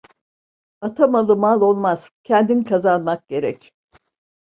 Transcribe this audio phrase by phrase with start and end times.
[0.81, 3.71] Ata malı mal olmaz, kendin kazanmak gerek.